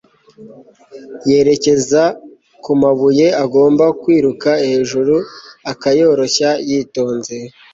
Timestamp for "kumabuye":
2.63-3.27